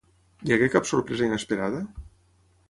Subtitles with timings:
[0.45, 1.83] Hi hagué cap sorpresa inesperada?